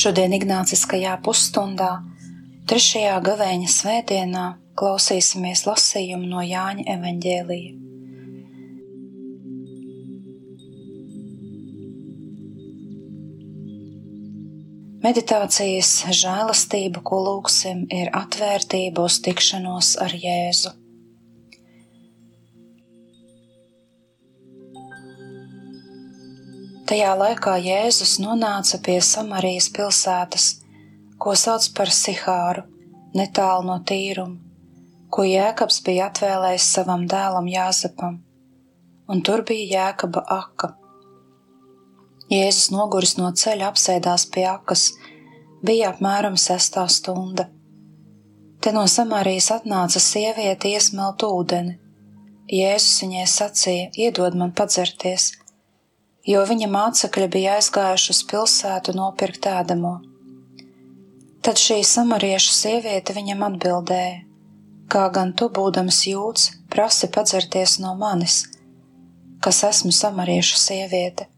Šodien 0.00 0.32
Ignāciskajā 0.32 1.18
pusstundā, 1.20 1.90
trešajā 2.70 3.18
gavēņa 3.26 3.66
svētdienā, 3.68 4.44
klausīsimies 4.80 5.66
lasījumu 5.68 6.30
no 6.30 6.40
Jāņa 6.40 6.86
evaņģēlija. 6.94 7.74
Meditācijas 15.04 15.92
žēlastība, 16.22 17.04
ko 17.04 17.20
lūgsim, 17.26 17.84
ir 17.92 18.08
atvērtība 18.16 19.04
uz 19.04 19.20
tikšanos 19.26 19.98
ar 20.00 20.16
Jēzu. 20.16 20.79
Tajā 26.90 27.10
laikā 27.14 27.52
Jēzus 27.62 28.16
nonāca 28.18 28.80
pie 28.82 28.96
Samarijas 29.06 29.68
pilsētas, 29.70 30.46
ko 31.22 31.36
sauc 31.38 31.68
par 31.76 31.92
Sihāru, 31.94 32.64
netālu 33.14 33.68
no 33.68 33.76
tīruma, 33.86 34.40
ko 35.14 35.22
Jēkabs 35.22 35.76
bija 35.86 36.08
atvēlējis 36.10 36.66
savam 36.74 37.04
dēlam 37.12 37.46
Jāzepam, 37.46 38.16
un 39.06 39.22
tur 39.22 39.44
bija 39.46 39.68
Jēkaba 39.76 40.24
aka. 40.34 40.72
Jēzus 42.34 42.72
noguris 42.74 43.14
no 43.20 43.30
ceļa 43.38 43.68
apsēdās 43.70 44.24
pie 44.34 44.48
akas, 44.50 44.88
bija 45.62 45.92
apmēram 45.92 46.34
sestā 46.34 46.88
stunda. 46.90 47.46
Te 48.58 48.74
no 48.74 48.82
Samarijas 48.90 49.52
atnāca 49.60 50.02
sieviete 50.02 50.74
iesmelt 50.74 51.22
ūdeni. 51.22 51.78
Jēzus 52.50 53.04
viņai 53.04 53.28
sacīja: 53.36 53.92
Iedod 53.94 54.34
man 54.42 54.50
padzerties! 54.58 55.36
Jo 56.26 56.44
viņa 56.46 56.68
mācekļi 56.70 57.28
bija 57.32 57.56
aizgājuši 57.58 58.12
uz 58.14 58.22
pilsētu 58.30 58.94
nopirkt 58.96 59.46
ēdamo. 59.48 59.94
Tad 61.40 61.56
šī 61.56 61.80
samariešu 61.86 62.52
sieviete 62.52 63.16
viņam 63.16 63.46
atbildēja: 63.46 64.18
Kā 64.90 65.06
gan 65.14 65.32
tu, 65.32 65.48
būdams 65.48 66.02
jūds, 66.10 66.50
prasi 66.68 67.08
padzerties 67.08 67.78
no 67.80 67.94
manis, 67.96 68.42
kas 69.40 69.62
esmu 69.64 69.92
samariešu 69.94 70.58
sieviete, 70.60 71.28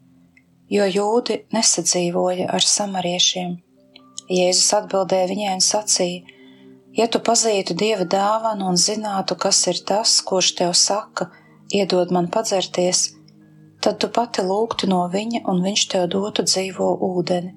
jo 0.72 0.88
jūdi 0.88 1.42
nesadzīvoja 1.54 2.48
ar 2.50 2.66
samariešiem. 2.66 3.58
Jēzus 4.32 4.72
atbildēja 4.80 5.30
viņai 5.30 5.54
un 5.58 5.66
sacīja: 5.70 6.38
Ja 6.98 7.06
tu 7.08 7.22
pazītu 7.24 7.76
dieva 7.78 8.04
dāvanu 8.04 8.66
un 8.68 8.76
zinātu, 8.76 9.36
kas 9.38 9.62
ir 9.70 9.78
tas, 9.88 10.18
kurš 10.26 10.54
tev 10.58 10.74
saka, 10.76 11.30
iedod 11.72 12.10
man 12.12 12.28
padzerties, 12.28 13.12
tad 13.82 13.98
tu 14.02 14.08
pati 14.08 14.44
lūgtu 14.46 14.88
no 14.90 15.02
viņa, 15.10 15.42
un 15.50 15.62
viņš 15.64 15.82
tev 15.94 16.06
dotu 16.14 16.44
dzīvo 16.46 16.92
ūdeni. 17.08 17.52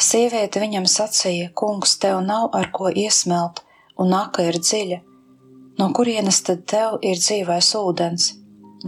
Sieviete 0.00 0.60
viņam 0.62 0.86
sacīja: 0.88 1.50
Kungs, 1.56 1.96
tev 2.00 2.20
nav 2.24 2.50
ar 2.56 2.70
ko 2.72 2.88
iesmelt, 2.88 3.62
un 4.00 4.12
nāka 4.14 4.46
ir 4.48 4.60
dziļa. 4.60 5.00
No 5.80 5.90
kurienes 5.96 6.40
tad 6.44 6.64
tev 6.68 6.98
ir 7.04 7.20
dzīvais 7.20 7.72
ūdens? 7.80 8.30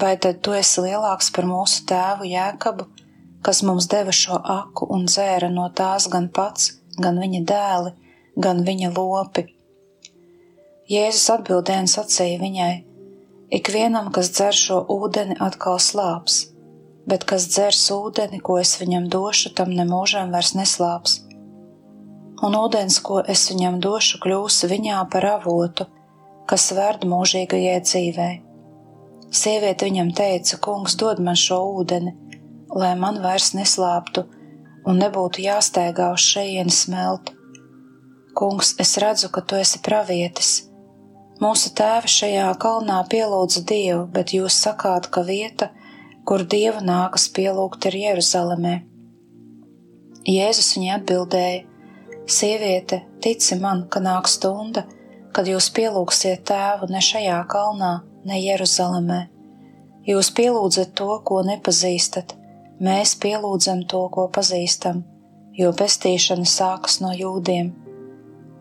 Vai 0.01 0.15
tad 0.17 0.41
tu 0.45 0.55
esi 0.57 0.85
lielāks 0.85 1.29
par 1.37 1.49
mūsu 1.49 1.85
tēvu 1.89 2.29
Jēkabu, 2.29 2.87
kas 3.45 3.61
mums 3.69 3.89
deva 3.93 4.13
šo 4.17 4.39
aku 4.41 4.89
un 4.95 5.05
dzēra 5.09 5.51
no 5.53 5.67
tās 5.81 6.09
gan 6.13 6.31
pats, 6.33 6.79
gan 6.97 7.21
viņa 7.21 7.43
dēli, 7.49 7.93
gan 8.37 8.65
viņa 8.65 8.93
lopi? 8.97 9.45
Jēzus 10.93 11.29
atbildēja 11.37 11.85
un 11.85 11.93
sacīja 11.93 12.41
viņai: 12.41 12.73
Ikvienam, 13.53 14.07
kas 14.17 14.31
dzer 14.33 14.57
šo 14.57 14.79
ūdeni, 14.95 15.35
atkal 15.47 15.77
slāps, 15.77 16.37
bet 17.05 17.27
kas 17.29 17.45
dzers 17.51 17.83
ūdeni, 17.93 18.39
ko 18.41 18.57
es 18.61 18.79
viņam 18.81 19.11
došu, 19.13 19.53
tam 19.59 19.75
nemūžam 19.77 20.33
vairs 20.33 20.55
neslāps. 20.57 21.19
Un 22.49 22.57
ūdens, 22.57 22.97
ko 23.05 23.21
es 23.35 23.43
viņam 23.51 23.77
došu, 23.85 24.23
kļūs 24.25 24.63
viņā 24.73 25.03
par 25.13 25.29
avotu, 25.35 25.85
kas 26.49 26.71
verd 26.79 27.05
mūžīgajai 27.13 27.77
dzīvei. 27.85 28.33
Sieviete 29.43 29.91
viņam 29.91 30.17
teica: 30.17 30.57
Kungs, 30.57 30.97
dod 30.97 31.21
man 31.21 31.37
šo 31.37 31.61
ūdeni, 31.77 32.17
lai 32.73 32.97
man 33.05 33.21
vairs 33.21 33.53
neslāptu 33.53 34.25
un 34.89 35.05
nebūtu 35.05 35.45
jāsteigā 35.45 36.09
uz 36.17 36.25
šejienu 36.25 36.73
smelt. 36.73 37.37
Kungs, 38.33 38.79
es 38.81 38.97
redzu, 38.97 39.29
ka 39.29 39.45
tu 39.45 39.61
esi 39.61 39.85
pravietis 39.85 40.72
Mūsu 41.43 41.73
tēvi 41.75 42.07
šajā 42.07 42.51
kalnā 42.63 43.01
pielūdza 43.11 43.65
Dievu, 43.67 44.03
bet 44.15 44.31
jūs 44.37 44.55
sakāt, 44.63 45.09
ka 45.11 45.25
vieta, 45.27 45.73
kur 46.29 46.45
Dievu 46.47 46.83
nākas 46.87 47.25
pielūgt, 47.35 47.89
ir 47.89 47.97
Jeruzalemē. 47.99 48.75
Jēzus 50.29 50.69
viņai 50.77 50.93
atbildēja: 51.01 51.65
Sieviete, 52.31 53.01
tici 53.25 53.59
man, 53.59 53.81
ka 53.91 53.99
nāk 54.05 54.29
stunda, 54.31 54.85
kad 55.35 55.49
jūs 55.51 55.67
pielūgsiet 55.75 56.45
tēvu 56.47 56.87
ne 56.93 57.01
šajā 57.03 57.41
kalnā, 57.51 57.91
ne 58.29 58.39
Jeruzalemē. 58.39 59.19
Jūs 60.07 60.31
pielūdzat 60.37 60.93
to, 61.01 61.09
ko 61.27 61.41
nepazīstat, 61.49 62.37
mēs 62.79 63.17
pielūdzam 63.25 63.83
to, 63.91 64.05
ko 64.15 64.29
pazīstam, 64.39 65.03
jo 65.59 65.73
pestīšana 65.81 66.47
sākas 66.47 67.01
no 67.03 67.11
jūdiem. 67.17 67.73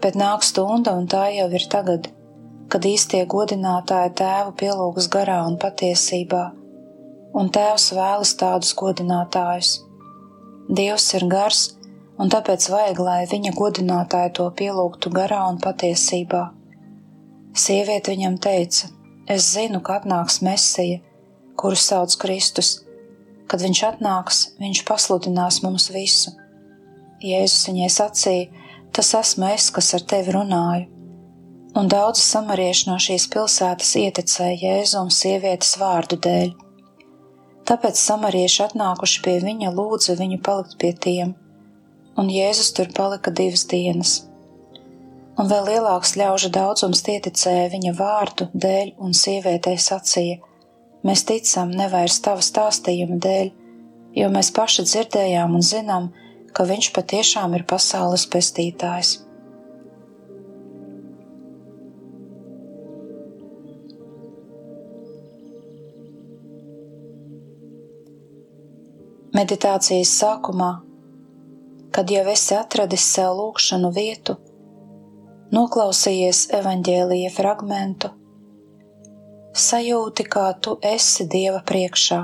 Bet 0.01 0.17
nāk 0.17 0.41
stunda, 0.41 0.95
un 0.97 1.05
tā 1.05 1.27
jau 1.35 1.45
ir 1.53 1.67
tagad 1.69 2.09
kad 2.71 2.85
īstie 2.87 3.25
godinātāji 3.27 4.13
tēvu 4.21 4.53
pielūgs 4.59 5.09
garā 5.11 5.41
un 5.43 5.57
patiesībā, 5.59 6.43
un 7.35 7.49
tēvs 7.51 7.89
vēlas 7.97 8.31
tādus 8.39 8.71
godinātājus. 8.79 9.73
Dievs 10.71 11.09
ir 11.17 11.25
gars, 11.33 11.65
un 12.15 12.31
tāpēc 12.31 12.69
vajag, 12.71 13.01
lai 13.03 13.19
viņa 13.27 13.51
godinātāji 13.57 14.31
to 14.39 14.45
pielūgtu 14.61 15.11
garā 15.11 15.41
un 15.49 15.59
patiesībā. 15.59 16.45
Sieviete 17.63 18.15
viņam 18.15 18.39
teica: 18.39 18.87
Es 19.27 19.51
zinu, 19.51 19.81
ka 19.83 19.99
atnāks 19.99 20.39
Mesija, 20.45 21.01
kuru 21.59 21.75
sauc 21.75 22.15
Kristus. 22.23 22.77
Kad 23.51 23.59
viņš 23.65 23.83
atnāks, 23.89 24.39
viņš 24.63 24.85
pasludinās 24.87 25.59
mums 25.65 25.89
visu. 25.91 26.31
Jēzus 27.19 27.67
viņai 27.67 27.91
sacīja: 27.99 28.65
Tas 28.95 29.11
esmu 29.19 29.51
es, 29.51 29.67
kas 29.75 29.91
ar 29.99 30.07
tevi 30.07 30.39
runāju 30.39 31.00
un 31.75 31.87
daudzi 31.91 32.23
samarieši 32.25 32.89
no 32.89 32.97
šīs 32.99 33.27
pilsētas 33.31 33.93
ieticēja 34.01 34.57
Jēzum 34.65 35.11
sievietes 35.13 35.77
vārdu 35.79 36.17
dēļ. 36.25 36.51
Tāpēc 37.69 37.99
samarieši 38.01 38.65
atnākuši 38.65 39.21
pie 39.25 39.37
viņa 39.45 39.71
lūdza 39.77 40.17
viņu 40.19 40.41
palikt 40.43 40.75
pie 40.81 40.91
tiem, 41.05 41.33
un 42.19 42.31
Jēzus 42.33 42.73
tur 42.75 42.91
palika 42.97 43.31
divas 43.31 43.63
dienas. 43.71 44.17
Un 45.39 45.47
vēl 45.47 45.69
lielāks 45.69 46.17
ļaužu 46.19 46.51
daudzums 46.53 47.05
ieticēja 47.07 47.69
viņa 47.71 47.93
vārdu 47.97 48.49
dēļ, 48.51 48.95
un 48.99 49.15
sievietei 49.15 49.77
sacīja: 49.79 50.41
Mēs 51.07 51.23
ticam 51.25 51.71
nevairs 51.71 52.19
tava 52.21 52.43
stāstījuma 52.45 53.17
dēļ, 53.23 53.47
jo 54.19 54.27
mēs 54.35 54.51
paši 54.53 54.85
dzirdējām 54.89 55.55
un 55.55 55.63
zinām, 55.65 56.11
ka 56.51 56.67
viņš 56.67 56.91
patiešām 56.97 57.55
ir 57.57 57.63
pasaules 57.69 58.27
pestītājs. 58.27 59.21
Meditācijas 69.31 70.09
sākumā, 70.19 70.69
kad 71.95 72.09
jau 72.11 72.23
esi 72.33 72.51
atradis 72.57 73.05
sev 73.13 73.37
lūkšanu 73.37 73.91
vietu, 73.95 74.33
noklausījies 75.55 76.41
evaņģēlīja 76.57 77.29
fragmentu, 77.31 78.09
sajūti, 79.55 80.25
kā 80.35 80.49
tu 80.59 80.75
esi 80.83 81.29
Dieva 81.31 81.61
priekšā. 81.63 82.19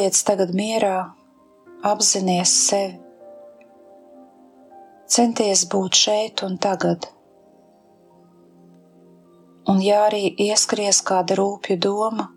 Paliec 0.00 0.16
tagad 0.24 0.54
mierā, 0.56 0.98
apzinies 1.84 2.52
sevi. 2.56 2.94
Centies 5.12 5.66
būt 5.74 5.98
šeit 6.00 6.40
un 6.46 6.54
tagad. 6.56 7.04
Un 9.68 9.84
ja 9.84 9.98
arī 10.06 10.22
ieskries 10.46 11.02
kāda 11.04 11.36
rūpja 11.42 11.76
doma, 11.84 12.30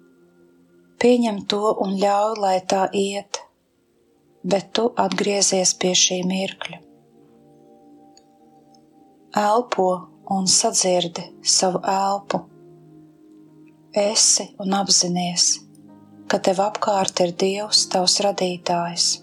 pieņem 1.00 1.40
to 1.48 1.72
un 1.88 1.96
ļauj, 2.04 2.36
lai 2.44 2.60
tā 2.76 2.84
iet, 3.06 3.40
bet 4.44 4.74
tu 4.76 4.90
atgriezies 5.08 5.72
pie 5.80 5.96
šī 6.04 6.20
mirkļa. 6.36 6.84
Elpo 9.48 9.92
un 10.36 10.52
sadzirdi 10.60 11.30
savu 11.58 11.80
elpu. 11.96 12.44
Esi 14.10 14.52
un 14.60 14.82
apzinies 14.84 15.54
ka 16.34 16.40
tev 16.42 16.58
apkārt 16.64 17.20
ir 17.22 17.36
Dievs, 17.38 17.84
tavs 17.94 18.16
radītājs. 18.26 19.23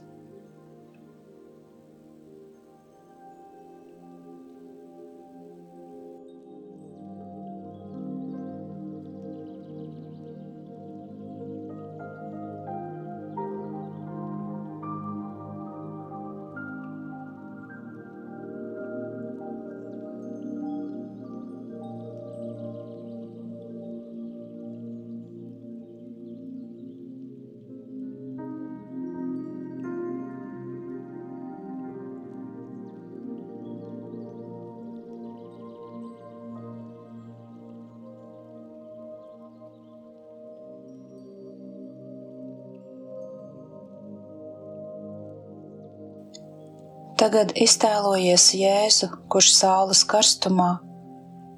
Tagad 47.31 47.53
iztēlojies 47.63 48.45
Jēzu, 48.59 49.07
kurš 49.31 49.53
saules 49.55 50.01
karstumā 50.11 50.81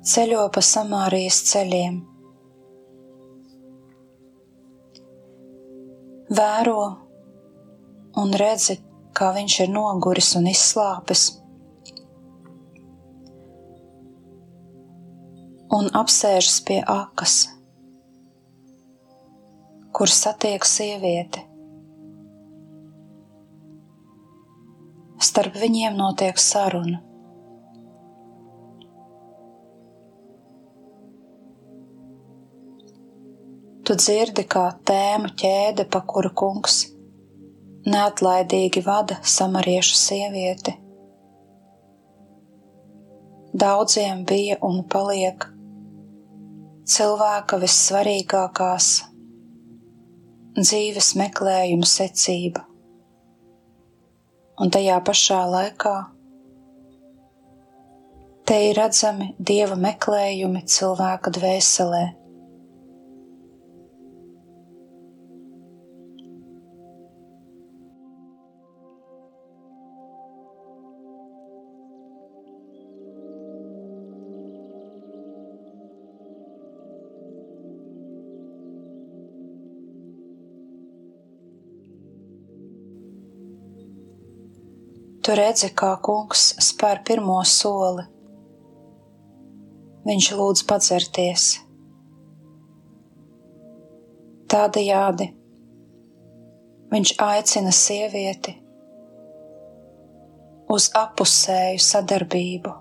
ceļo 0.05 0.43
pa 0.53 0.61
Samārijas 0.61 1.39
ceļiem. 1.49 1.95
Vēro 6.37 6.83
un 8.21 8.37
redzi, 8.43 8.77
kā 9.17 9.31
viņš 9.33 9.57
ir 9.65 9.73
noguris 9.73 10.29
un 10.37 10.51
izslāpis, 10.51 11.23
un 15.79 15.89
apsēžas 16.03 16.59
pie 16.69 16.83
akas, 16.99 17.39
kur 19.97 20.13
satiek 20.21 20.69
sievieti. 20.69 21.47
Starp 25.23 25.57
viņiem 25.63 25.97
notiek 25.99 26.39
saruna. 26.39 27.01
Tu 33.83 33.97
dzirdi, 33.99 34.45
kā 34.47 34.69
tēma 34.87 35.33
ķēde, 35.39 35.89
pa 35.91 36.01
kuru 36.07 36.31
kungs 36.39 36.85
neatlaidīgi 37.83 38.85
vada 38.87 39.19
samariešu 39.27 39.97
sievieti. 39.99 40.77
Daudziem 43.53 44.23
bija 44.25 44.57
un 44.65 44.85
paliek 44.89 45.45
cilvēka 46.89 47.59
vissvarīgākās 47.63 48.93
dzīves 50.57 51.15
meklējuma 51.19 51.89
secība 51.89 52.65
un 54.63 54.71
tajā 54.71 54.99
pašā 55.03 55.41
laikā 55.51 55.95
te 58.47 58.59
ir 58.69 58.77
redzami 58.79 59.33
dieva 59.39 59.79
meklējumi 59.79 60.63
cilvēka 60.75 61.33
dvēselē. 61.35 62.03
Tu 85.23 85.35
redzi, 85.39 85.69
kā 85.79 85.93
kungs 86.03 86.49
spēr 86.59 86.99
pirmo 87.07 87.37
soli. 87.47 88.03
Viņš 90.03 90.31
lūdz 90.35 90.63
padzerties. 90.67 91.45
Tādējādi 94.51 95.29
viņš 96.91 97.13
aicina 97.23 97.71
sievieti 97.73 98.57
uz 100.73 100.89
apusēju 100.99 101.85
sadarbību. 101.87 102.75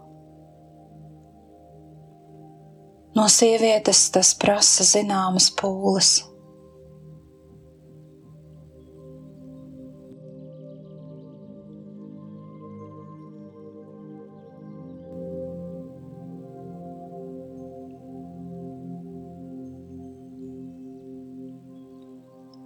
No 3.16 3.28
sievietes 3.30 4.06
tas 4.16 4.34
prasa 4.40 4.88
zināmas 4.88 5.52
pūles. 5.62 6.31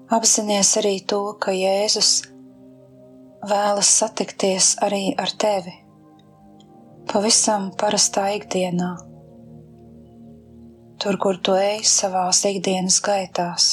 Apzinies 0.06 0.70
arī 0.78 1.00
to, 1.10 1.34
ka 1.42 1.50
Jēzus 1.50 2.28
vēlas 3.50 3.90
satikties 3.90 4.76
arī 4.86 5.16
ar 5.18 5.34
tevi 5.34 5.74
pavisam 7.10 7.72
parastā 7.74 8.28
ikdienā, 8.38 8.92
tur, 11.02 11.18
kur 11.18 11.42
tu 11.42 11.58
ej 11.58 11.82
savās 11.90 12.44
ikdienas 12.46 13.00
gaitās. 13.02 13.72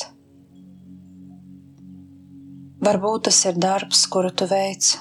Varbūt 2.80 3.28
tas 3.28 3.44
ir 3.52 3.60
darbs, 3.60 4.06
kuru 4.08 4.32
tu 4.32 4.48
veic. 4.48 4.94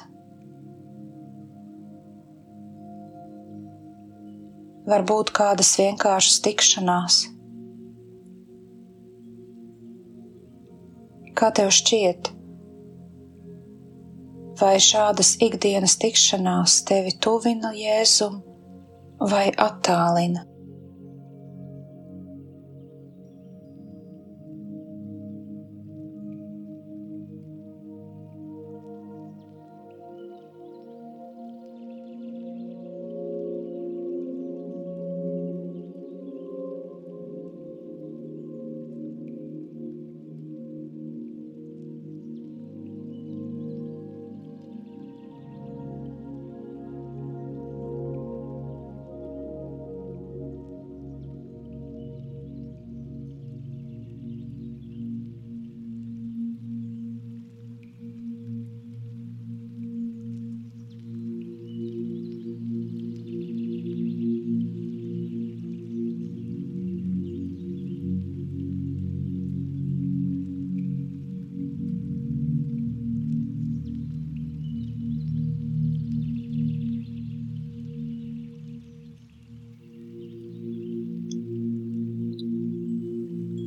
Varbūt 4.92 5.32
kādas 5.32 5.78
vienkāršas 5.80 6.44
tikšanās 6.44 7.28
Kā 11.42 11.48
tev 11.58 11.72
šķiet, 11.74 12.28
vai 14.60 14.76
šādas 14.78 15.32
ikdienas 15.42 15.96
tikšanās 15.98 16.76
tevi 16.86 17.16
tuvina 17.18 17.72
Jēzum 17.74 18.36
vai 19.32 19.48
attālina? 19.50 20.44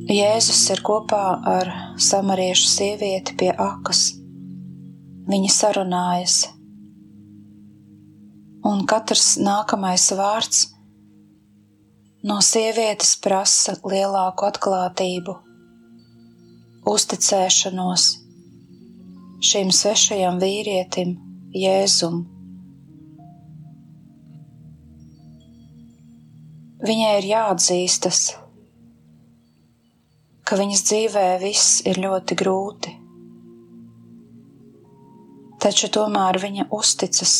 Jēzus 0.05 0.59
ir 0.69 0.83
kopā 0.85 1.23
ar 1.49 1.69
samariešu 1.97 2.67
sievieti 2.69 3.33
pie 3.39 3.47
akas. 3.49 4.11
Viņi 5.25 5.49
sarunājas, 5.49 6.35
un 8.69 8.83
katrs 8.85 9.31
nākamais 9.41 10.05
vārds 10.13 10.59
no 12.21 12.37
sievietes 12.45 13.15
prasa 13.17 13.79
lielāku 13.81 14.45
atklātību, 14.45 15.37
uzticēšanos 16.93 18.07
šim 19.41 19.73
svešajam 19.73 20.37
vīrietim, 20.37 21.17
Jēzum. 21.65 22.21
Viņai 26.85 27.13
ir 27.23 27.31
jāatzīstas, 27.33 28.35
ka 30.45 30.59
viņas 30.59 30.85
dzīvē 30.85 31.25
viss 31.41 31.81
ir 31.89 31.99
ļoti 32.03 32.37
grūti, 32.37 32.93
taču 35.63 35.89
tomēr 35.89 36.37
viņa 36.43 36.67
uzticas 36.75 37.37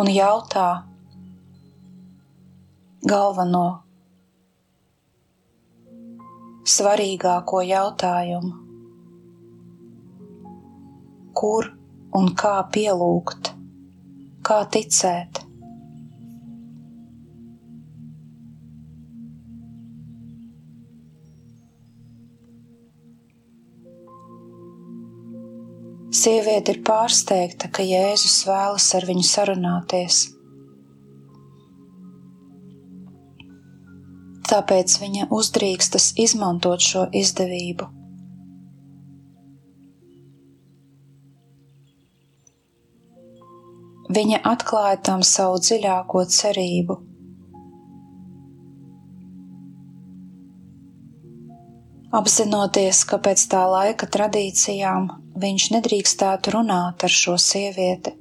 un 0.00 0.10
jautā 0.10 0.68
galveno, 3.06 3.66
svarīgāko 6.70 7.62
jautājumu, 7.66 8.52
kur 11.40 11.70
un 12.16 12.32
kā 12.42 12.56
pielūgt, 12.74 13.52
kā 14.46 14.60
ticēt. 14.74 15.42
Sieviete 26.20 26.74
ir 26.74 26.80
pārsteigta, 26.84 27.70
ka 27.72 27.84
Jēzus 27.86 28.42
vēlas 28.44 28.88
ar 28.98 29.06
viņu 29.08 29.22
sarunāties. 29.24 30.18
Tāpēc 34.50 34.96
viņa 35.00 35.28
uzdrīkstas 35.32 36.10
izmantot 36.20 36.84
šo 36.84 37.06
izdevību. 37.22 37.88
Viņa 44.10 44.42
atklāja 44.52 44.98
tam 45.06 45.22
savu 45.22 45.62
dziļāko 45.62 46.26
cerību. 46.36 46.98
Apzinoties, 52.10 53.04
ka 53.06 53.20
pēc 53.22 53.44
tā 53.52 53.60
laika 53.70 54.08
tradīcijām 54.10 55.04
viņš 55.38 55.66
nedrīkstētu 55.76 56.56
runāt 56.56 57.04
ar 57.06 57.12
šo 57.14 57.36
sievieti. 57.38 58.16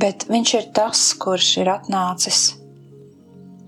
Bet 0.00 0.26
viņš 0.32 0.54
ir 0.58 0.66
tas, 0.74 1.04
kurš 1.22 1.52
ir 1.62 1.70
atnācis 1.70 2.40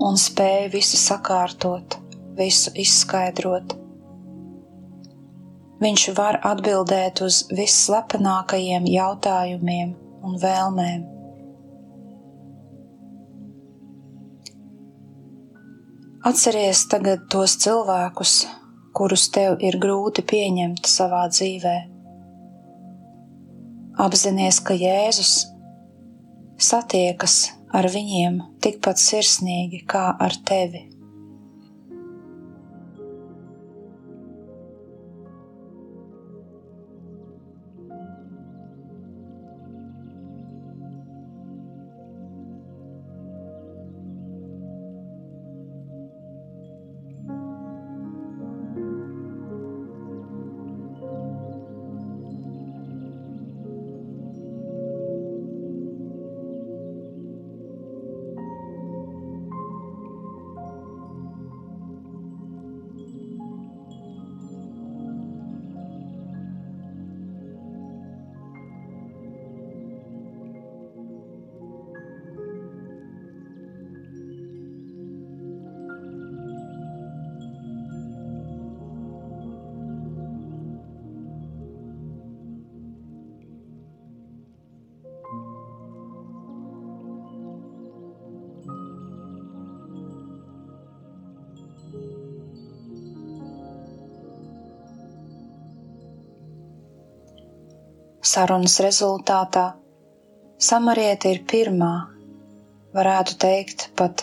un 0.02 0.18
spēja 0.18 0.66
visu 0.74 0.98
sakārtot, 0.98 2.00
visu 2.34 2.74
izskaidrot. 2.82 3.76
Viņš 5.82 6.08
var 6.18 6.40
atbildēt 6.50 7.22
uz 7.22 7.44
visslepenākajiem 7.54 8.90
jautājumiem 8.90 9.94
un 10.26 10.38
vēlmēm. 10.42 11.11
Atceries 16.22 16.84
tagad 16.86 17.24
tos 17.34 17.56
cilvēkus, 17.58 18.32
kurus 18.94 19.24
tev 19.34 19.56
ir 19.66 19.74
grūti 19.82 20.22
pieņemt 20.22 20.86
savā 20.86 21.24
dzīvē. 21.32 21.72
Apzinies, 24.04 24.60
ka 24.62 24.76
Jēzus 24.78 25.32
satiekas 26.62 27.34
ar 27.74 27.90
viņiem 27.90 28.38
tikpat 28.62 29.02
sirsnīgi 29.02 29.82
kā 29.90 30.04
ar 30.14 30.38
tevi. 30.46 30.84
Sarunas 98.32 98.78
rezultātā 98.80 99.62
samarieta 100.56 101.28
ir 101.28 101.42
pirmā, 101.50 101.90
varētu 102.96 103.34
teikt, 103.42 103.90
pat 103.98 104.22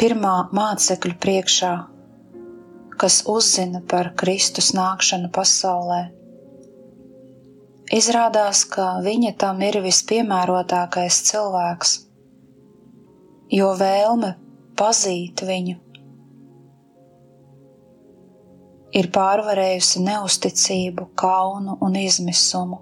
pirmā 0.00 0.36
mācekļu 0.56 1.18
priekšā, 1.20 1.72
kas 3.02 3.18
uzzina 3.34 3.82
par 3.92 4.12
Kristus 4.22 4.70
nākšanu 4.78 5.28
pasaulē. 5.36 6.00
Izrādās, 8.00 8.64
ka 8.72 8.88
viņa 9.04 9.34
tam 9.44 9.60
ir 9.66 9.80
vispiemērotākais 9.84 11.20
cilvēks, 11.28 11.94
jo 13.60 13.74
vēlme 13.84 14.32
pazīt 14.80 15.44
viņu 15.44 15.76
ir 18.96 19.10
pārvarējusi 19.14 20.02
neusticību, 20.04 21.10
kaunu 21.18 21.76
un 21.84 21.98
izmisumu. 22.00 22.80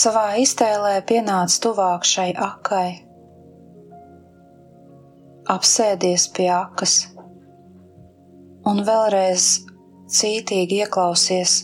Savā 0.00 0.26
iztēlē 0.40 0.94
pienāc 1.06 1.54
tuvāk 1.62 2.06
šai 2.08 2.30
akai, 2.32 2.88
apsēdies 5.50 6.28
pie 6.36 6.46
akas 6.54 6.94
un 8.70 8.82
vēlreiz 8.86 9.46
cītīgi 10.14 10.80
ieklausies, 10.84 11.56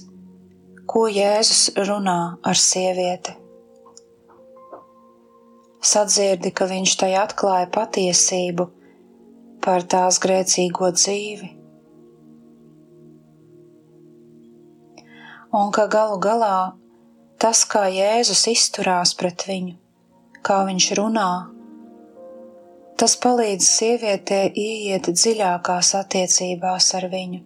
ko 0.91 1.07
Jēzus 1.11 1.75
runā 1.89 2.21
ar 2.47 2.61
sievieti. 2.61 3.35
Sadzirdi, 5.87 6.51
ka 6.51 6.67
viņš 6.67 6.97
tai 6.99 7.13
atklāja 7.21 7.69
patiesību 7.75 8.67
par 9.67 9.83
tās 9.91 10.21
grēcīgo 10.23 10.93
dzīvi. 10.95 11.49
Un 15.59 15.73
ka 15.75 15.87
galu 15.91 16.21
galā 16.23 16.59
tas, 17.43 17.65
kā 17.67 17.87
Jēzus 17.91 18.45
izturās 18.53 19.15
pret 19.19 19.43
viņu, 19.49 19.75
kā 20.47 20.61
viņš 20.69 20.87
runā, 20.99 21.31
tas 23.01 23.17
palīdz 23.25 23.67
sievietē 23.67 24.41
ieiet 24.55 25.11
dziļākās 25.11 25.95
attiecībās 25.99 26.93
ar 27.01 27.09
viņu. 27.13 27.41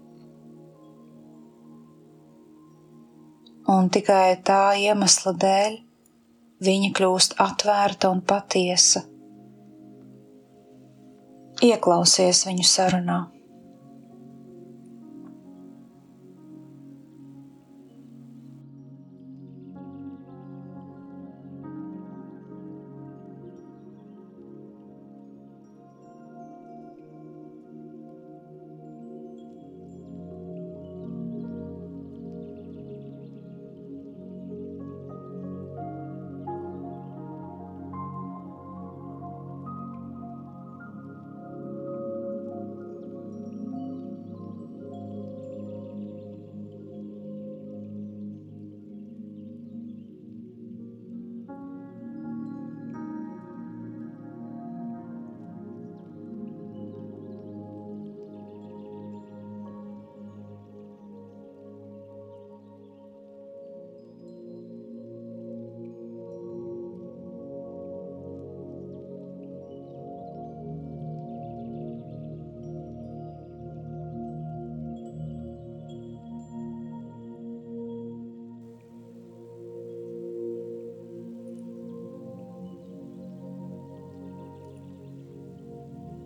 Un 3.70 3.88
tikai 3.94 4.34
tā 4.44 4.64
iemesla 4.82 5.32
dēļ 5.46 5.78
viņa 6.68 6.92
kļūst 6.98 7.38
atvērta 7.46 8.10
un 8.12 8.20
patiesa 8.26 9.06
Ieklausies 11.60 12.46
viņu 12.48 12.64
sarunā. 12.64 13.18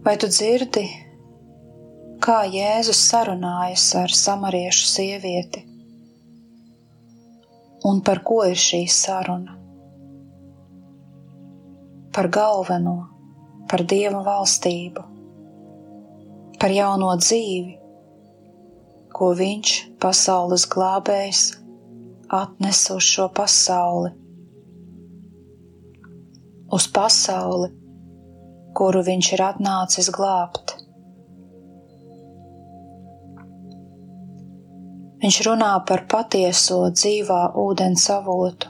Vai 0.04 0.18
tu 0.20 0.28
dzirdi, 0.28 0.82
kā 2.20 2.42
Jēzus 2.52 2.98
sarunājas 3.08 3.84
ar 3.96 4.12
samariešu 4.12 4.82
sievieti? 4.84 5.62
Un 7.88 8.02
par 8.04 8.18
ko 8.28 8.42
ir 8.44 8.58
šī 8.60 8.82
saruna? 8.92 9.54
Par 12.12 12.28
galveno, 12.36 12.92
par 13.70 13.84
Dieva 13.92 14.20
valstību, 14.26 15.04
par 16.60 16.74
jauno 16.76 17.08
dzīvi, 17.22 17.72
ko 19.16 19.30
Viņš, 19.38 19.72
pasaules 20.04 20.66
glābējs, 20.74 21.46
atnes 22.42 22.82
uz 22.92 23.08
šo 23.08 23.30
pasauli. 23.40 24.12
Uz 26.76 26.90
pasauli, 26.92 27.72
kuru 28.74 29.02
viņš 29.06 29.30
ir 29.36 29.42
atnācis 29.46 30.10
glābt. 30.14 30.74
Viņš 35.24 35.38
runā 35.46 35.70
par 35.88 36.04
patieso 36.10 36.82
dzīvā 36.92 37.40
ūdens 37.62 38.04
avotu, 38.12 38.68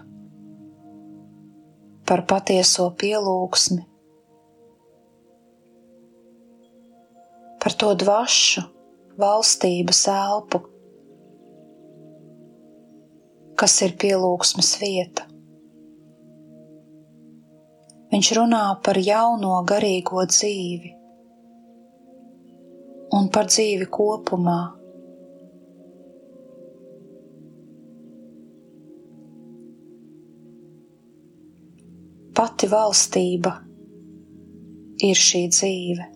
par 2.06 2.22
patieso 2.30 2.86
pielūgsmi, 3.00 3.80
par 7.64 7.74
to 7.80 7.90
dvašu, 8.04 8.68
valstības 9.18 10.06
elpu, 10.14 10.62
kas 13.58 13.80
ir 13.86 13.98
pielūgsmes 13.98 14.76
vieta. 14.78 15.33
Viņš 18.14 18.28
runā 18.36 18.58
par 18.86 18.94
jauno 19.02 19.56
garīgo 19.66 20.22
dzīvi 20.30 20.90
un 23.18 23.24
par 23.34 23.48
dzīvi 23.50 23.88
kopumā. 23.96 24.58
Pati 32.38 32.68
valstība 32.70 33.56
ir 35.10 35.24
šī 35.24 35.42
dzīve. 35.56 36.06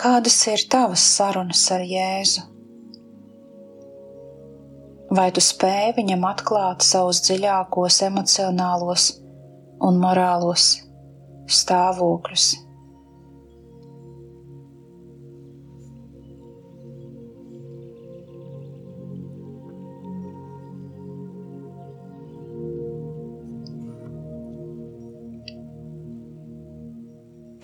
Kādas 0.00 0.40
ir 0.56 0.66
tavas 0.72 1.04
sarunas 1.18 1.68
ar 1.76 1.84
Jēzu? 1.92 2.53
Vai 5.14 5.30
tu 5.34 5.42
spēj 5.44 5.94
viņam 5.98 6.24
atklāt 6.26 6.82
savus 6.82 7.20
dziļākos 7.26 8.00
emocionālos 8.08 9.06
un 9.84 9.98
morālos 10.02 10.68
stāvokļus. 11.50 12.50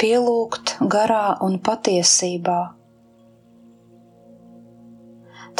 Pielūgt 0.00 0.78
garā 0.88 1.24
un 1.44 1.58
patiesībā. 1.60 2.60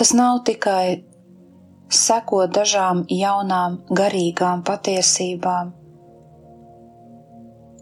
Tas 0.01 0.15
nav 0.17 0.39
tikai 0.49 1.10
seko 1.91 2.45
dažām 2.47 3.03
jaunām 3.11 3.81
garīgām 3.91 4.63
patiesībām, 4.67 5.73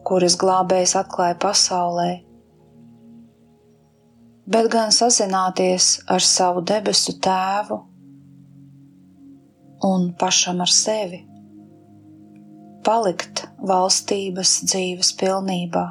kuras 0.08 0.36
glābējs 0.40 0.94
atklāja 0.96 1.36
pasaulē, 1.42 2.08
bet 4.48 4.70
gan 4.72 4.94
sazināties 4.96 5.90
ar 6.08 6.24
savu 6.24 6.64
debesu 6.64 7.18
tēvu 7.20 7.82
un 9.84 10.12
pašam 10.18 10.64
ar 10.64 10.72
sevi, 10.72 11.20
palikt 12.88 13.44
valstības 13.60 14.54
dzīves 14.64 15.12
pilnībā. 15.20 15.86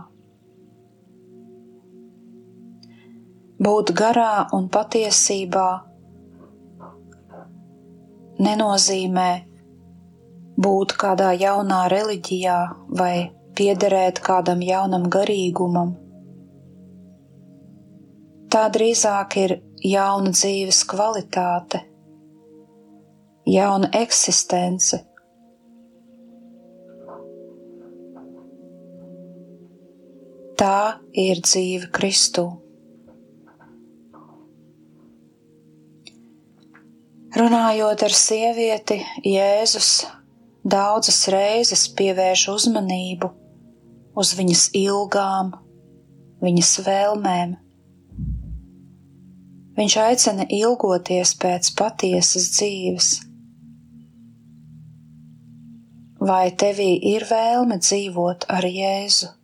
Būt 3.62 3.93
garā 3.97 4.47
un 4.53 4.67
patiesībā 4.73 5.87
nenozīmē 8.43 9.30
būt 10.58 10.93
kādā 11.02 11.32
jaunā 11.38 11.86
reliģijā 11.93 12.58
vai 13.00 13.30
piederēt 13.58 14.21
kādam 14.26 14.62
jaunam 14.65 15.08
garīgumam. 15.13 15.95
Tā 18.54 18.67
drīzāk 18.73 19.38
ir 19.41 19.54
jauna 19.84 20.32
dzīves 20.32 20.84
kvalitāte, 20.89 21.82
jauna 23.45 23.91
eksistence. 24.02 25.02
Tā 30.58 30.78
ir 31.13 31.43
dzīve 31.45 31.91
Kristū. 31.93 32.47
Runājot 37.36 38.04
ar 38.08 38.13
sievieti, 38.16 39.02
Jēzus 39.28 40.06
daudzas 40.63 41.26
reizes 41.28 41.84
pievērš 41.98 42.46
uzmanību 42.54 43.28
uz 44.16 44.32
viņas 44.38 44.63
ilgām, 44.80 45.52
viņas 46.40 46.72
vēlmēm. 46.86 47.58
Viņš 49.78 49.98
aicina 50.06 50.48
ilgoties 50.56 51.36
pēc 51.42 51.74
patiesas 51.78 52.48
dzīves. 52.56 53.10
Vai 56.24 56.48
tevī 56.63 56.94
ir 57.12 57.28
vēlme 57.28 57.82
dzīvot 57.84 58.48
ar 58.56 58.66
Jēzu? 58.72 59.37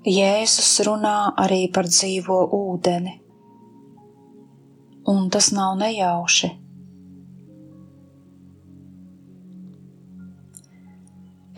Jēzus 0.00 0.78
runā 0.86 1.34
arī 1.36 1.66
par 1.68 1.84
dzīvo 1.84 2.36
ūdeni, 2.56 3.10
un 5.12 5.26
tas 5.28 5.50
nav 5.52 5.74
nejauši. 5.76 6.48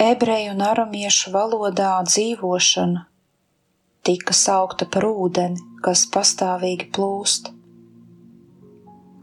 Ebreju 0.02 0.56
un 0.56 0.64
aramiešu 0.66 1.30
valodā 1.36 1.92
dzīvošana 2.08 3.04
tika 4.02 4.34
saukta 4.34 4.90
par 4.90 5.06
ūdeni, 5.06 5.62
kas 5.86 6.02
pastāvīgi 6.10 6.90
plūst, 6.90 7.52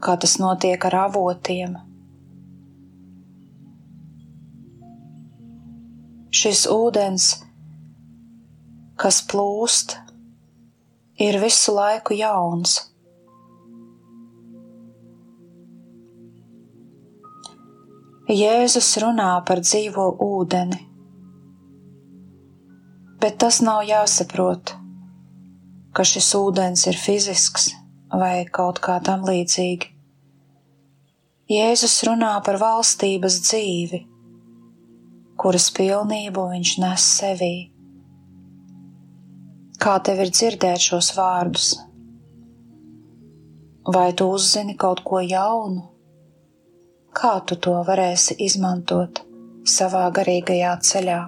kā 0.00 0.16
tas 0.16 0.38
notiek 0.40 0.88
ar 0.88 0.98
avotiem. 1.02 1.76
Šis 6.32 6.64
ūdens 6.72 7.49
kas 9.00 9.22
plūst, 9.24 9.94
ir 11.20 11.38
visu 11.40 11.72
laiku 11.72 12.16
jauns. 12.18 12.74
Jēzus 18.30 18.90
runā 19.02 19.30
par 19.48 19.62
dzīvo 19.64 20.04
ūdeni, 20.26 20.82
bet 23.24 23.40
tas 23.42 23.62
nav 23.64 23.80
jāsaprot, 23.88 24.74
ka 25.96 26.06
šis 26.06 26.28
ūdens 26.38 26.84
ir 26.92 27.00
fizisks 27.00 27.72
vai 28.12 28.44
kaut 28.60 28.78
kā 28.84 29.00
tam 29.02 29.24
līdzīgi. 29.26 29.90
Jēzus 31.50 31.96
runā 32.06 32.36
par 32.46 32.60
valstības 32.60 33.40
dzīvi, 33.48 34.04
kuras 35.40 35.72
pilnību 35.74 36.48
viņš 36.52 36.78
nes 36.84 37.10
sevī. 37.16 37.69
Kā 39.80 39.94
tev 40.04 40.18
ir 40.20 40.28
dzirdēt 40.28 40.82
šos 40.84 41.06
vārdus? 41.16 41.68
Vai 43.96 44.10
tu 44.12 44.26
uzzini 44.28 44.74
kaut 44.82 45.00
ko 45.06 45.22
jaunu? 45.24 45.86
Kā 47.16 47.30
tu 47.48 47.56
to 47.66 47.78
varēsi 47.88 48.36
izmantot 48.44 49.22
savā 49.76 50.02
garīgajā 50.18 50.74
ceļā? 50.90 51.20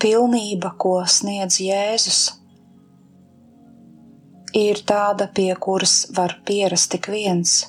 Pilnība, 0.00 0.72
ko 0.80 1.00
sniedz 1.06 1.60
Jēzus, 1.62 2.20
ir 4.56 4.80
tāda, 4.86 5.28
pie 5.34 5.52
kuras 5.60 6.08
var 6.16 6.38
pierast 6.46 6.90
tik 6.94 7.10
viens, 7.12 7.60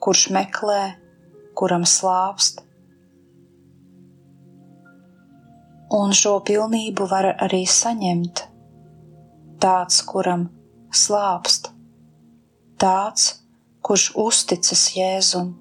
kurš 0.00 0.28
meklē, 0.34 0.82
kuram 1.58 1.84
slāpst. 1.88 2.62
Un 5.98 6.12
šo 6.12 6.36
pilnību 6.44 7.08
var 7.10 7.32
arī 7.32 7.64
saņemt 7.64 8.44
tāds, 9.62 10.02
kuram 10.06 10.48
slāpst, 10.94 11.72
tāds, 12.78 13.30
kurš 13.82 14.10
uzticas 14.20 14.84
Jēzum. 14.96 15.56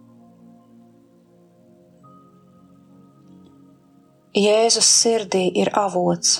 Jēzus 4.37 4.85
sirdī 4.85 5.47
ir 5.57 5.71
avots, 5.73 6.35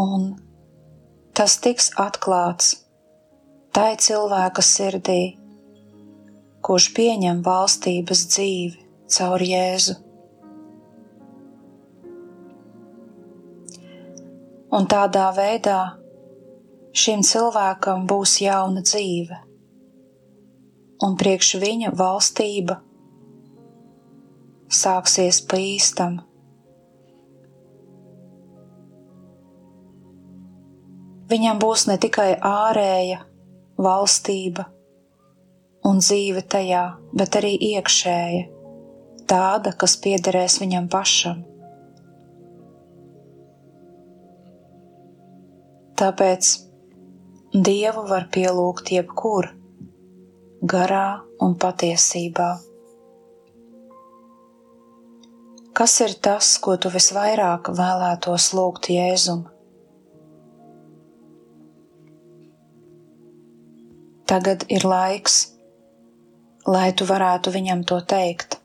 un 0.00 0.22
tas 1.36 1.58
tiks 1.60 1.90
atklāts 2.00 2.70
tai 3.76 3.90
cilvēka 4.00 4.64
sirdī, 4.64 5.18
kurš 6.64 6.88
pieņem 6.96 7.44
valstības 7.44 8.24
dzīvi 8.32 8.88
caur 9.18 9.44
Jēzu. 9.50 10.00
Un 14.72 14.88
tādā 14.96 15.28
veidā 15.36 15.80
šim 16.96 17.20
cilvēkam 17.20 18.08
būs 18.08 18.40
jauna 18.48 18.80
dzīve, 18.80 19.44
un 21.04 21.20
priekš 21.20 21.58
viņa 21.68 21.98
valstība 22.00 22.86
sāksies 24.70 25.40
pa 25.50 25.58
īstam. 25.60 26.20
Viņam 31.30 31.60
būs 31.62 31.86
ne 31.86 31.96
tikai 32.02 32.32
ārēja 32.42 33.20
valstība 33.78 34.66
un 35.86 36.00
dzīve 36.02 36.42
tajā, 36.54 36.82
bet 37.16 37.38
arī 37.38 37.52
iekšēja, 37.70 38.42
tāda, 39.30 39.72
kas 39.78 39.94
piederēs 40.02 40.58
viņam 40.62 40.88
pašam. 40.90 41.44
Tāpēc 46.00 46.50
Dievu 47.50 48.04
var 48.06 48.28
pielūgt 48.30 48.92
jebkur, 48.94 49.48
garā 50.62 51.20
un 51.42 51.56
patiesībā. 51.58 52.69
Kas 55.72 55.94
ir 56.04 56.14
tas, 56.18 56.50
ko 56.58 56.76
tu 56.76 56.90
visvairāk 56.92 57.70
vēlētos 57.78 58.50
lūgt 58.58 58.90
Jēzum? 58.92 59.44
Tagad 64.30 64.62
ir 64.70 64.86
laiks, 64.86 65.40
lai 66.70 66.90
tu 66.94 67.06
varētu 67.08 67.50
viņam 67.54 67.86
to 67.86 67.98
teikt. 68.14 68.59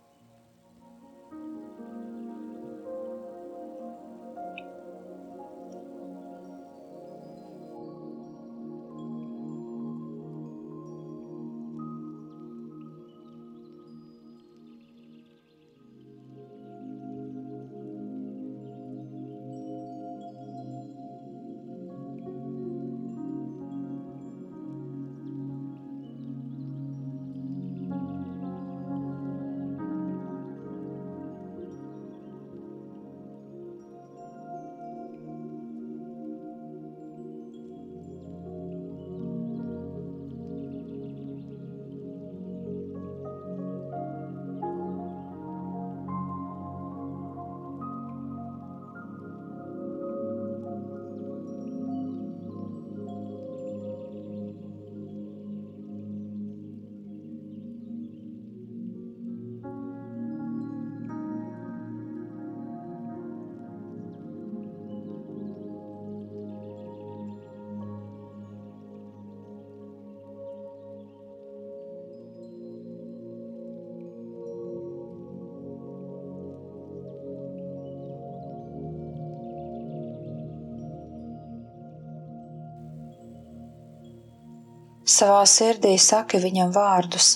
Savā 85.17 85.43
sirdī 85.49 85.95
saki 86.01 86.41
viņam 86.43 86.73
vārdus: 86.75 87.29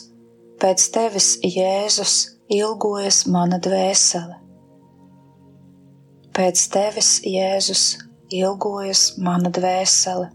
Pēc 0.60 0.86
tevis, 0.96 1.30
Jēzus, 1.46 2.16
ilgojas 2.52 3.24
mana 3.32 3.60
dvēsele. 3.64 4.36
Pēc 6.36 6.66
tevis, 6.74 7.14
Jēzus, 7.28 7.86
ilgojas 8.42 9.06
mana 9.18 9.52
dvēsele. 9.54 10.30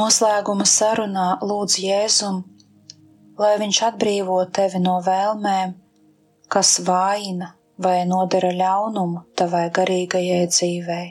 Noslēguma 0.00 0.64
sarunā 0.64 1.24
lūdz 1.44 1.74
Jēzum, 1.82 2.36
lai 3.40 3.50
viņš 3.60 3.80
atbrīvo 3.90 4.38
tevi 4.56 4.80
no 4.80 4.94
vēlmēm, 5.04 5.74
kas 6.48 6.78
vājina 6.86 7.50
vai 7.84 7.98
nodara 8.08 8.52
ļaunumu 8.56 9.26
tavai 9.36 9.66
garīgajai 9.76 10.46
dzīvei. 10.54 11.08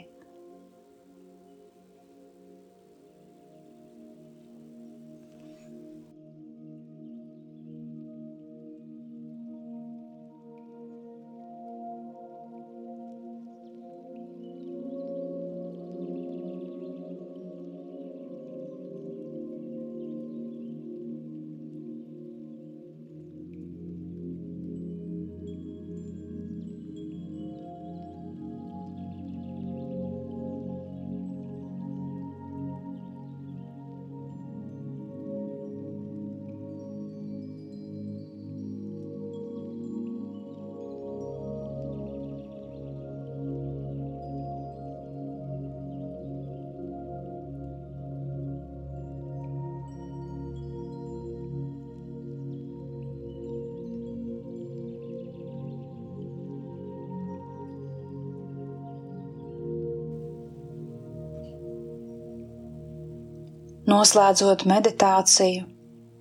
Noslēdzot 63.90 64.66
meditāciju, 64.70 65.64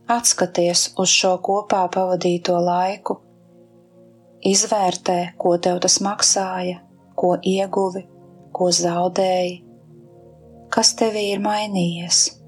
atskaties 0.09 0.87
uz 0.97 1.11
šo 1.13 1.35
kopā 1.45 1.83
pavadīto 1.93 2.55
laiku, 2.65 3.19
izvērtē, 4.51 5.17
ko 5.37 5.51
tev 5.61 5.77
tas 5.83 5.99
maksāja, 6.01 6.79
ko 7.19 7.35
ieguvi, 7.51 8.07
ko 8.55 8.71
zaudēji, 8.73 9.59
kas 10.73 10.95
tevī 10.97 11.27
ir 11.35 11.43
mainījies. 11.45 12.38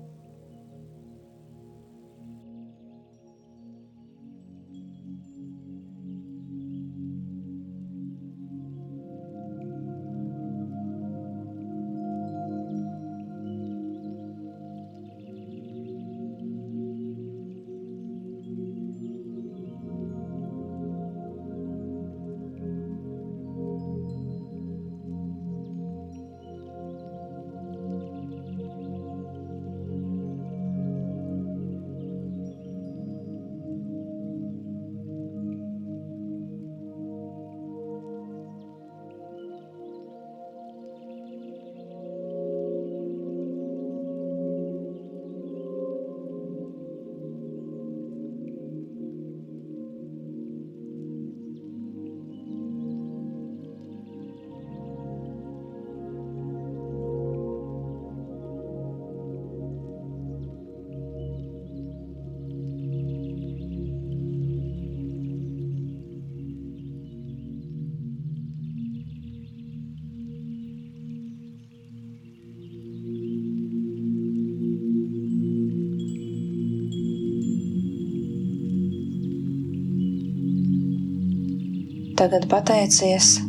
Tagad 82.22 82.44
pateicies 82.46 83.40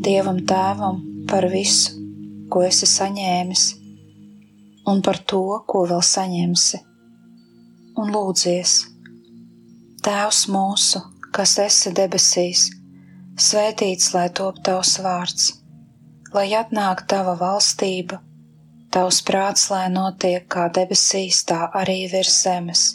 Dievam 0.00 0.38
Tēvam 0.48 1.02
par 1.28 1.44
visu, 1.52 1.90
ko 2.48 2.62
esi 2.64 2.86
saņēmis, 2.88 3.64
un 4.88 5.02
par 5.04 5.20
to, 5.32 5.40
ko 5.68 5.82
vēl 5.90 6.00
saņemsi. 6.10 6.80
Un 8.00 8.14
lūdzies, 8.14 8.72
Tēvs 10.00 10.40
mūsu, 10.54 11.02
kas 11.36 11.52
esi 11.66 11.92
debesīs, 12.00 12.64
svētīts 13.36 14.08
lai 14.16 14.24
top 14.40 14.64
tavs 14.64 14.94
vārds, 15.04 15.52
lai 16.32 16.46
atnāk 16.56 17.04
tava 17.04 17.36
valstība, 17.44 18.22
tavs 18.96 19.20
prāts, 19.28 19.68
lai 19.74 19.90
notiek 19.92 20.48
kā 20.48 20.70
debesīs, 20.80 21.44
tā 21.52 21.68
arī 21.84 22.00
virs 22.16 22.40
zemes. 22.48 22.88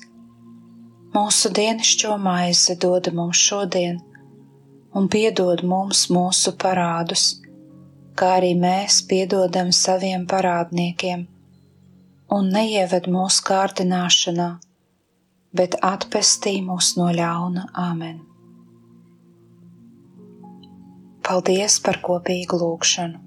Mūsu 1.13 1.53
dienascho 1.53 2.17
maizi 2.17 2.79
dod 2.81 3.13
mums 3.13 3.45
šodien 3.51 4.01
un 4.97 5.05
piedod 5.13 5.61
mums 5.61 6.07
mūsu 6.13 6.53
parādus, 6.61 7.25
kā 8.17 8.37
arī 8.39 8.53
mēs 8.57 9.03
piedodam 9.09 9.69
saviem 9.79 10.23
parādniekiem, 10.31 11.27
un 12.37 12.49
neieved 12.55 13.09
mūsu 13.17 13.45
kārdināšanā, 13.49 14.47
bet 15.59 15.77
atpestī 15.91 16.57
mūs 16.65 16.95
no 16.97 17.11
ļauna 17.19 17.67
Āmen. 17.83 18.17
Paldies 21.27 21.77
par 21.83 22.01
kopīgu 22.09 22.59
lūgšanu! 22.63 23.26